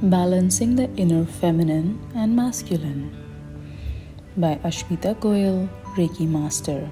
[0.00, 3.10] Balancing the Inner Feminine and Masculine.
[4.36, 6.88] By Ashmita Goyal, Reiki Master.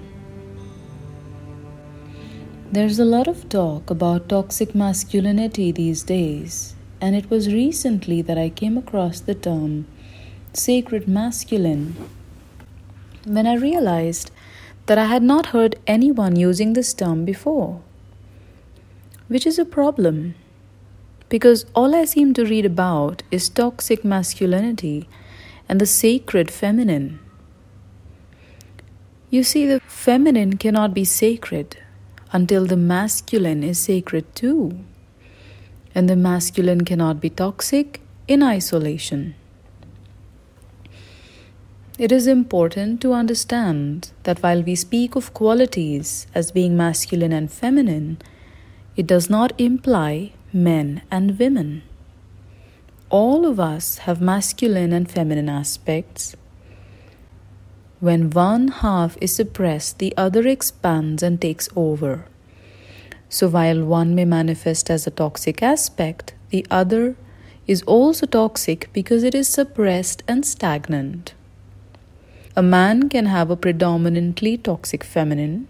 [2.73, 8.39] There's a lot of talk about toxic masculinity these days, and it was recently that
[8.39, 9.87] I came across the term
[10.53, 11.95] sacred masculine.
[13.25, 14.33] When I realized
[14.87, 17.81] that I had not heard anyone using this term before,
[19.29, 20.35] which is a problem
[21.29, 25.09] because all I seem to read about is toxic masculinity
[25.69, 27.19] and the sacred feminine.
[29.31, 31.79] You see, the feminine cannot be sacred
[32.33, 34.79] until the masculine is sacred too.
[35.95, 39.35] And the masculine cannot be toxic in isolation.
[41.99, 47.51] It is important to understand that while we speak of qualities as being masculine and
[47.51, 48.19] feminine,
[48.97, 51.83] it does not imply men and women.
[53.11, 56.35] All of us have masculine and feminine aspects.
[58.01, 62.25] When one half is suppressed, the other expands and takes over.
[63.29, 67.17] So, while one may manifest as a toxic aspect, the other
[67.67, 71.35] is also toxic because it is suppressed and stagnant.
[72.57, 75.69] A man can have a predominantly toxic feminine,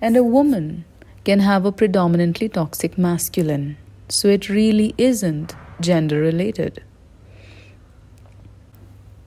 [0.00, 0.84] and a woman
[1.24, 3.76] can have a predominantly toxic masculine.
[4.08, 6.82] So it really isn't gender related.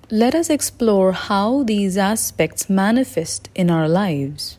[0.10, 4.58] Let us explore how these aspects manifest in our lives.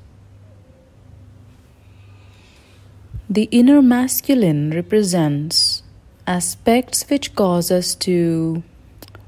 [3.29, 5.83] The inner masculine represents
[6.27, 8.63] aspects which cause us to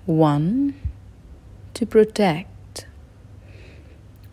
[0.06, 0.74] 1.
[1.74, 2.86] to protect.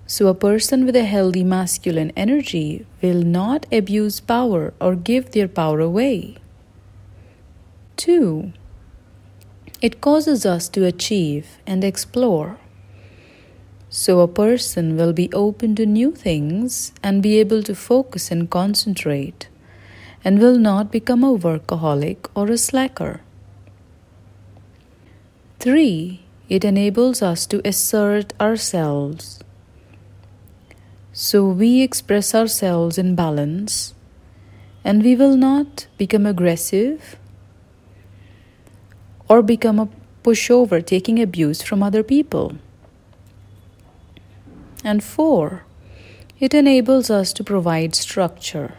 [0.06, 5.48] So, a person with a healthy masculine energy will not abuse power or give their
[5.48, 6.38] power away.
[8.00, 8.54] Two,
[9.82, 12.58] it causes us to achieve and explore.
[13.90, 18.50] So, a person will be open to new things and be able to focus and
[18.50, 19.50] concentrate,
[20.24, 23.20] and will not become a workaholic or a slacker.
[25.60, 26.22] 3.
[26.48, 29.42] It enables us to assert ourselves.
[31.12, 33.94] So, we express ourselves in balance,
[34.86, 37.18] and we will not become aggressive
[39.30, 39.90] or become a
[40.24, 42.56] pushover taking abuse from other people.
[44.84, 45.64] And four,
[46.40, 48.76] it enables us to provide structure.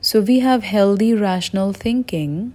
[0.00, 2.54] So we have healthy rational thinking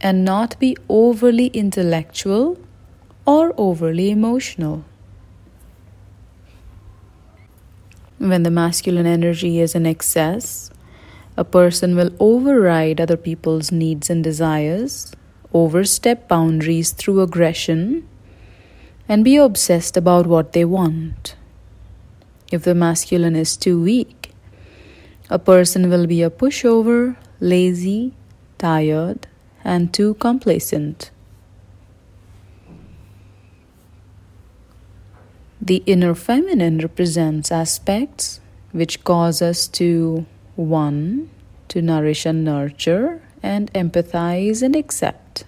[0.00, 2.58] and not be overly intellectual
[3.26, 4.84] or overly emotional.
[8.18, 10.70] When the masculine energy is in excess,
[11.36, 15.12] a person will override other people's needs and desires,
[15.52, 18.06] overstep boundaries through aggression,
[19.08, 21.36] and be obsessed about what they want.
[22.52, 24.32] If the masculine is too weak,
[25.28, 28.12] a person will be a pushover, lazy,
[28.58, 29.26] tired,
[29.64, 31.10] and too complacent.
[35.60, 38.40] The inner feminine represents aspects
[38.72, 40.26] which cause us to
[40.56, 41.30] one,
[41.68, 45.44] to nourish and nurture, and empathize and accept.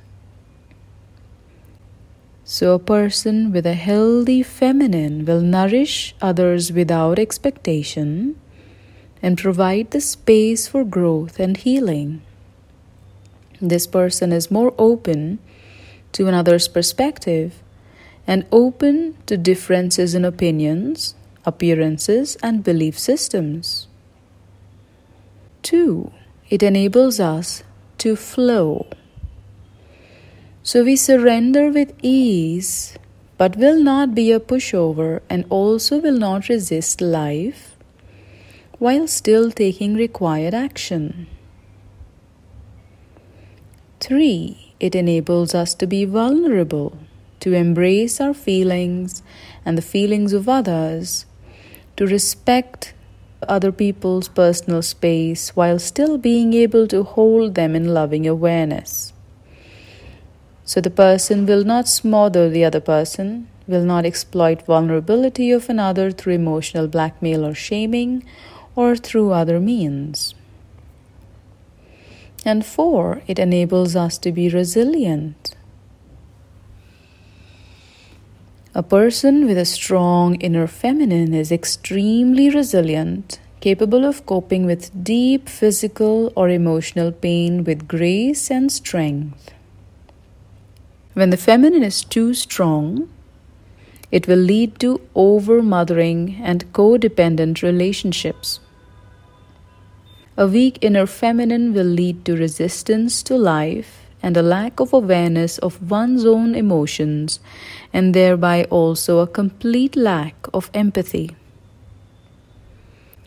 [2.45, 8.39] So, a person with a healthy feminine will nourish others without expectation
[9.21, 12.23] and provide the space for growth and healing.
[13.61, 15.39] This person is more open
[16.13, 17.63] to another's perspective
[18.27, 23.89] and open to differences in opinions, appearances, and belief systems.
[25.67, 26.13] Two,
[26.49, 27.65] it enables us
[27.99, 28.87] to flow.
[30.63, 32.97] So we surrender with ease,
[33.37, 37.75] but will not be a pushover and also will not resist life
[38.79, 41.27] while still taking required action.
[43.99, 44.73] 3.
[44.79, 46.97] It enables us to be vulnerable,
[47.41, 49.21] to embrace our feelings
[49.65, 51.27] and the feelings of others,
[51.97, 52.95] to respect
[53.43, 59.13] other people's personal space while still being able to hold them in loving awareness.
[60.65, 66.11] So the person will not smother the other person, will not exploit vulnerability of another
[66.11, 68.25] through emotional blackmail or shaming,
[68.75, 70.35] or through other means.
[72.45, 75.56] And four, it enables us to be resilient.
[78.77, 85.49] A person with a strong inner feminine is extremely resilient capable of coping with deep
[85.49, 89.51] physical or emotional pain with grace and strength.
[91.15, 93.09] When the feminine is too strong,
[94.13, 98.61] it will lead to over mothering and codependent relationships.
[100.37, 105.57] A weak inner feminine will lead to resistance to life and a lack of awareness
[105.59, 107.39] of one's own emotions,
[107.93, 111.37] and thereby also a complete lack of empathy.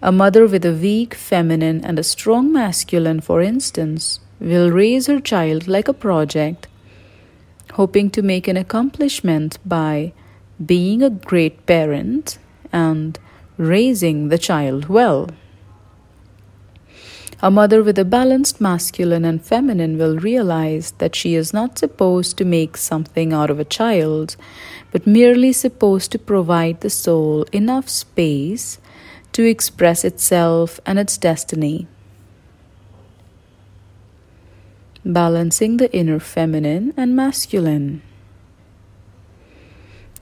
[0.01, 5.21] A mother with a weak feminine and a strong masculine, for instance, will raise her
[5.21, 6.67] child like a project,
[7.79, 10.11] hoping to make an accomplishment by
[10.65, 12.37] being a great parent
[12.73, 13.17] and
[13.55, 15.29] raising the child well.
[17.41, 22.37] A mother with a balanced masculine and feminine will realize that she is not supposed
[22.37, 24.35] to make something out of a child,
[24.91, 28.77] but merely supposed to provide the soul enough space
[29.31, 31.87] to express itself and its destiny.
[35.05, 38.01] Balancing the inner feminine and masculine.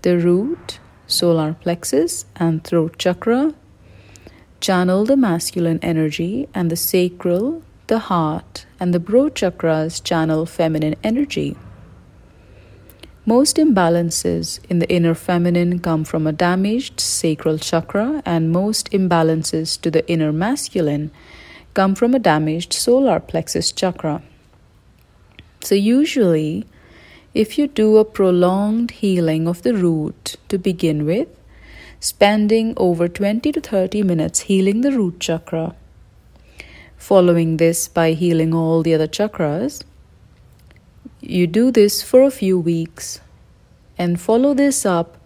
[0.03, 3.55] The root, solar plexus, and throat chakra
[4.67, 10.95] channel the masculine energy, and the sacral, the heart, and the brow chakras channel feminine
[11.05, 11.55] energy.
[13.25, 19.79] Most imbalances in the inner feminine come from a damaged sacral chakra, and most imbalances
[19.79, 21.11] to the inner masculine
[21.73, 24.21] come from a damaged solar plexus chakra.
[25.61, 26.65] So, usually,
[27.33, 31.29] if you do a prolonged healing of the root to begin with,
[31.99, 35.75] spending over 20 to 30 minutes healing the root chakra.
[36.97, 39.83] Following this by healing all the other chakras,
[41.21, 43.19] you do this for a few weeks
[43.97, 45.17] and follow this up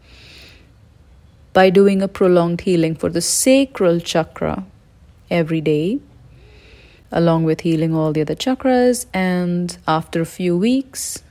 [1.53, 4.65] by doing a prolonged healing for the sacral chakra
[5.29, 5.99] every day,
[7.11, 9.05] along with healing all the other chakras.
[9.13, 11.23] And after a few weeks,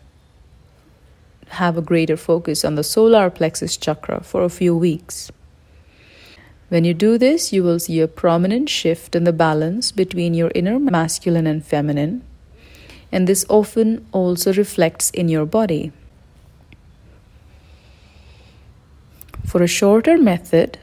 [1.50, 5.31] have a greater focus on the solar plexus chakra for a few weeks.
[6.69, 10.52] When you do this, you will see a prominent shift in the balance between your
[10.55, 12.23] inner masculine and feminine,
[13.11, 15.91] and this often also reflects in your body.
[19.44, 20.79] For a shorter method,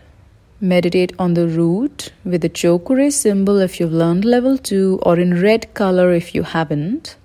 [0.59, 5.41] meditate on the root with the Chokurei symbol if you've learned level 2 or in
[5.41, 7.15] red color if you haven't.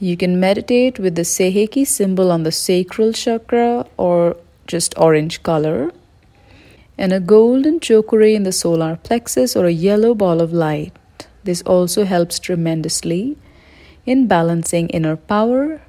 [0.00, 4.36] You can meditate with the Seiheki symbol on the sacral chakra or
[4.66, 5.92] just orange color,
[6.98, 10.92] and a golden chokurei in the solar plexus or a yellow ball of light.
[11.44, 13.36] This also helps tremendously
[14.06, 15.80] in balancing inner power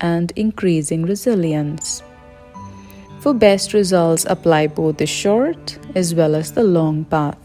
[0.00, 2.02] and increasing resilience.
[3.20, 7.38] For best results, apply both the short as well as the long path.